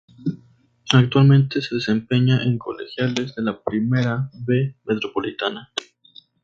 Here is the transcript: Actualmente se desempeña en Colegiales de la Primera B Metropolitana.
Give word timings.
Actualmente 0.93 1.61
se 1.61 1.75
desempeña 1.75 2.41
en 2.41 2.57
Colegiales 2.57 3.35
de 3.35 3.43
la 3.43 3.61
Primera 3.63 4.31
B 4.33 4.75
Metropolitana. 4.83 5.71